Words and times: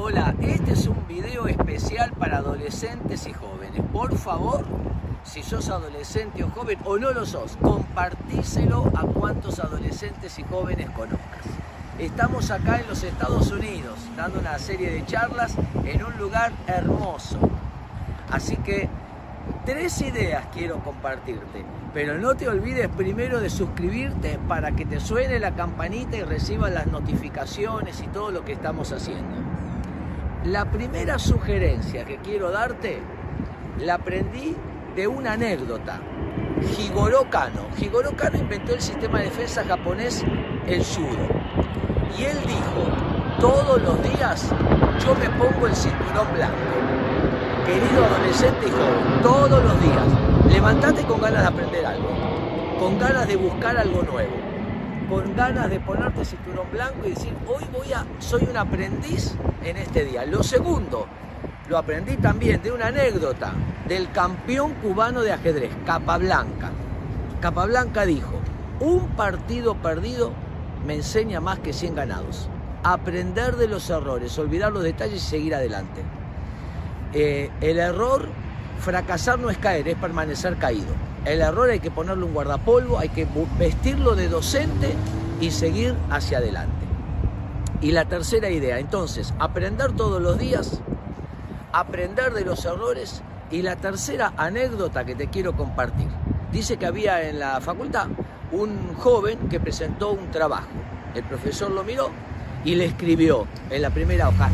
Hola, 0.00 0.32
este 0.40 0.74
es 0.74 0.86
un 0.86 1.08
video 1.08 1.48
especial 1.48 2.12
para 2.12 2.36
adolescentes 2.36 3.26
y 3.26 3.32
jóvenes. 3.32 3.82
Por 3.92 4.16
favor, 4.16 4.64
si 5.24 5.42
sos 5.42 5.68
adolescente 5.70 6.44
o 6.44 6.50
joven 6.50 6.78
o 6.84 6.98
no 6.98 7.10
lo 7.10 7.26
sos, 7.26 7.56
compartíselo 7.60 8.92
a 8.94 9.02
cuantos 9.02 9.58
adolescentes 9.58 10.38
y 10.38 10.44
jóvenes 10.44 10.88
conozcas. 10.90 11.42
Estamos 11.98 12.52
acá 12.52 12.78
en 12.78 12.86
los 12.86 13.02
Estados 13.02 13.50
Unidos 13.50 13.98
dando 14.16 14.38
una 14.38 14.56
serie 14.60 14.88
de 14.88 15.04
charlas 15.04 15.56
en 15.84 16.04
un 16.04 16.16
lugar 16.16 16.52
hermoso. 16.68 17.40
Así 18.30 18.56
que 18.58 18.88
tres 19.66 20.00
ideas 20.00 20.44
quiero 20.54 20.78
compartirte, 20.78 21.64
pero 21.92 22.18
no 22.18 22.36
te 22.36 22.48
olvides 22.48 22.86
primero 22.86 23.40
de 23.40 23.50
suscribirte 23.50 24.38
para 24.46 24.70
que 24.70 24.86
te 24.86 25.00
suene 25.00 25.40
la 25.40 25.56
campanita 25.56 26.16
y 26.16 26.22
recibas 26.22 26.70
las 26.70 26.86
notificaciones 26.86 28.00
y 28.00 28.06
todo 28.06 28.30
lo 28.30 28.44
que 28.44 28.52
estamos 28.52 28.92
haciendo. 28.92 29.47
La 30.50 30.64
primera 30.64 31.18
sugerencia 31.18 32.06
que 32.06 32.16
quiero 32.16 32.50
darte 32.50 33.02
la 33.80 33.96
aprendí 33.96 34.56
de 34.96 35.06
una 35.06 35.32
anécdota. 35.34 36.00
Higoro 36.78 37.28
Kano. 37.28 37.68
Higoro 37.78 38.16
Kano 38.16 38.38
inventó 38.38 38.72
el 38.72 38.80
sistema 38.80 39.18
de 39.18 39.26
defensa 39.26 39.62
japonés, 39.62 40.24
el 40.66 40.82
judo. 40.82 41.28
Y 42.16 42.24
él 42.24 42.38
dijo, 42.46 43.38
todos 43.38 43.82
los 43.82 44.02
días 44.02 44.50
yo 45.04 45.14
me 45.16 45.28
pongo 45.38 45.66
el 45.66 45.74
cinturón 45.74 46.32
blanco 46.32 46.78
querido 47.66 48.06
adolescente 48.06 48.66
y 48.66 48.70
joven, 48.70 49.22
todos 49.22 49.62
los 49.62 49.82
días, 49.82 50.50
levantate 50.50 51.04
con 51.04 51.20
ganas 51.20 51.42
de 51.42 51.48
aprender 51.48 51.84
algo, 51.84 52.08
con 52.78 52.98
ganas 52.98 53.28
de 53.28 53.36
buscar 53.36 53.76
algo 53.76 54.02
nuevo, 54.02 54.32
con 55.08 55.34
ganas 55.34 55.70
de 55.70 55.80
ponerte 55.80 56.24
cinturón 56.24 56.70
blanco 56.70 57.06
y 57.06 57.10
decir, 57.10 57.32
hoy 57.46 57.64
voy 57.72 57.92
a, 57.92 58.04
soy 58.18 58.46
un 58.48 58.56
aprendiz 58.56 59.34
en 59.64 59.76
este 59.76 60.04
día. 60.04 60.24
Lo 60.26 60.42
segundo, 60.42 61.06
lo 61.68 61.78
aprendí 61.78 62.16
también 62.16 62.62
de 62.62 62.72
una 62.72 62.88
anécdota 62.88 63.52
del 63.86 64.10
campeón 64.12 64.74
cubano 64.74 65.22
de 65.22 65.32
ajedrez, 65.32 65.70
Capablanca. 65.86 66.70
Capablanca 67.40 68.04
dijo, 68.04 68.34
un 68.80 69.08
partido 69.08 69.74
perdido 69.76 70.32
me 70.86 70.94
enseña 70.94 71.40
más 71.40 71.58
que 71.60 71.72
100 71.72 71.94
ganados. 71.94 72.48
Aprender 72.82 73.56
de 73.56 73.68
los 73.68 73.88
errores, 73.90 74.38
olvidar 74.38 74.72
los 74.72 74.82
detalles 74.82 75.22
y 75.22 75.26
seguir 75.26 75.54
adelante. 75.54 76.02
Eh, 77.14 77.50
el 77.60 77.78
error, 77.78 78.28
fracasar 78.80 79.38
no 79.38 79.50
es 79.50 79.58
caer, 79.58 79.88
es 79.88 79.96
permanecer 79.96 80.56
caído. 80.56 80.92
El 81.28 81.42
error 81.42 81.68
hay 81.68 81.78
que 81.78 81.90
ponerle 81.90 82.24
un 82.24 82.32
guardapolvo, 82.32 82.98
hay 82.98 83.10
que 83.10 83.26
vestirlo 83.58 84.14
de 84.14 84.30
docente 84.30 84.94
y 85.42 85.50
seguir 85.50 85.94
hacia 86.08 86.38
adelante. 86.38 86.86
Y 87.82 87.90
la 87.90 88.06
tercera 88.06 88.48
idea, 88.48 88.78
entonces, 88.78 89.34
aprender 89.38 89.92
todos 89.92 90.22
los 90.22 90.38
días, 90.38 90.80
aprender 91.70 92.32
de 92.32 92.46
los 92.46 92.64
errores 92.64 93.22
y 93.50 93.60
la 93.60 93.76
tercera 93.76 94.32
anécdota 94.38 95.04
que 95.04 95.14
te 95.14 95.28
quiero 95.28 95.54
compartir. 95.54 96.08
Dice 96.50 96.78
que 96.78 96.86
había 96.86 97.28
en 97.28 97.40
la 97.40 97.60
facultad 97.60 98.06
un 98.50 98.94
joven 98.94 99.50
que 99.50 99.60
presentó 99.60 100.12
un 100.12 100.30
trabajo. 100.30 100.68
El 101.14 101.24
profesor 101.24 101.70
lo 101.70 101.84
miró 101.84 102.08
y 102.64 102.74
le 102.74 102.86
escribió 102.86 103.46
en 103.68 103.82
la 103.82 103.90
primera 103.90 104.30
hoja, 104.30 104.48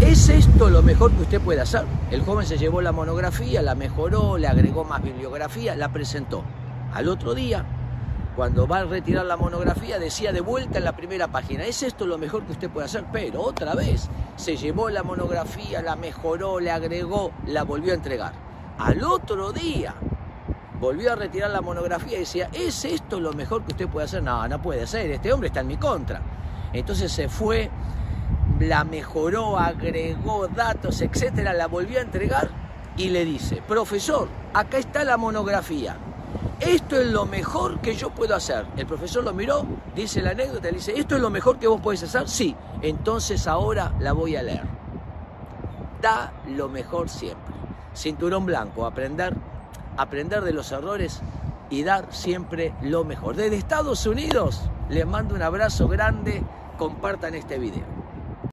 ¿Es 0.00 0.30
esto 0.30 0.70
lo 0.70 0.82
mejor 0.82 1.12
que 1.12 1.22
usted 1.22 1.40
puede 1.42 1.60
hacer? 1.60 1.84
El 2.10 2.22
joven 2.22 2.46
se 2.46 2.56
llevó 2.56 2.80
la 2.80 2.90
monografía, 2.90 3.60
la 3.60 3.74
mejoró, 3.74 4.38
le 4.38 4.48
agregó 4.48 4.82
más 4.82 5.02
bibliografía, 5.02 5.76
la 5.76 5.92
presentó. 5.92 6.42
Al 6.94 7.06
otro 7.06 7.34
día, 7.34 7.66
cuando 8.34 8.66
va 8.66 8.78
a 8.78 8.84
retirar 8.84 9.26
la 9.26 9.36
monografía, 9.36 9.98
decía 9.98 10.32
de 10.32 10.40
vuelta 10.40 10.78
en 10.78 10.84
la 10.84 10.96
primera 10.96 11.28
página, 11.28 11.64
¿es 11.64 11.82
esto 11.82 12.06
lo 12.06 12.16
mejor 12.16 12.44
que 12.44 12.52
usted 12.52 12.70
puede 12.70 12.86
hacer? 12.86 13.04
Pero 13.12 13.42
otra 13.42 13.74
vez, 13.74 14.08
se 14.36 14.56
llevó 14.56 14.88
la 14.88 15.02
monografía, 15.02 15.82
la 15.82 15.96
mejoró, 15.96 16.60
le 16.60 16.70
agregó, 16.70 17.30
la 17.46 17.64
volvió 17.64 17.92
a 17.92 17.96
entregar. 17.96 18.32
Al 18.78 19.04
otro 19.04 19.52
día, 19.52 19.94
volvió 20.80 21.12
a 21.12 21.16
retirar 21.16 21.50
la 21.50 21.60
monografía 21.60 22.16
y 22.16 22.20
decía, 22.20 22.48
¿es 22.54 22.86
esto 22.86 23.20
lo 23.20 23.34
mejor 23.34 23.64
que 23.64 23.72
usted 23.72 23.88
puede 23.88 24.06
hacer? 24.06 24.22
No, 24.22 24.48
no 24.48 24.62
puede 24.62 24.86
ser, 24.86 25.10
este 25.10 25.30
hombre 25.30 25.48
está 25.48 25.60
en 25.60 25.66
mi 25.66 25.76
contra. 25.76 26.22
Entonces 26.72 27.12
se 27.12 27.28
fue 27.28 27.70
la 28.60 28.84
mejoró, 28.84 29.58
agregó 29.58 30.46
datos, 30.48 31.00
etcétera, 31.00 31.52
la 31.54 31.66
volvió 31.66 31.98
a 31.98 32.02
entregar 32.02 32.50
y 32.96 33.08
le 33.08 33.24
dice, 33.24 33.62
profesor, 33.66 34.28
acá 34.52 34.78
está 34.78 35.02
la 35.02 35.16
monografía. 35.16 35.96
Esto 36.60 37.00
es 37.00 37.06
lo 37.06 37.24
mejor 37.24 37.80
que 37.80 37.94
yo 37.94 38.10
puedo 38.10 38.34
hacer. 38.34 38.66
El 38.76 38.86
profesor 38.86 39.24
lo 39.24 39.32
miró, 39.32 39.64
dice 39.96 40.20
la 40.20 40.32
anécdota, 40.32 40.68
le 40.68 40.76
dice, 40.76 40.92
¿esto 40.94 41.16
es 41.16 41.22
lo 41.22 41.30
mejor 41.30 41.58
que 41.58 41.66
vos 41.66 41.80
podés 41.80 42.02
hacer? 42.02 42.28
Sí, 42.28 42.54
entonces 42.82 43.46
ahora 43.46 43.94
la 43.98 44.12
voy 44.12 44.36
a 44.36 44.42
leer. 44.42 44.64
Da 46.02 46.32
lo 46.48 46.68
mejor 46.68 47.08
siempre. 47.08 47.54
Cinturón 47.94 48.44
blanco, 48.44 48.84
aprender, 48.84 49.34
aprender 49.96 50.42
de 50.42 50.52
los 50.52 50.70
errores 50.70 51.22
y 51.70 51.82
dar 51.82 52.12
siempre 52.12 52.74
lo 52.82 53.04
mejor. 53.04 53.36
Desde 53.36 53.56
Estados 53.56 54.06
Unidos 54.06 54.70
les 54.90 55.06
mando 55.06 55.34
un 55.34 55.42
abrazo 55.42 55.88
grande, 55.88 56.42
compartan 56.76 57.34
este 57.34 57.58
video. 57.58 57.99